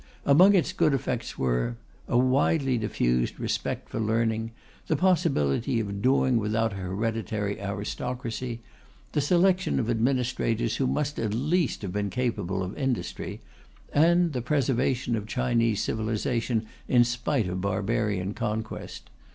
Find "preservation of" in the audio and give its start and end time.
14.41-15.27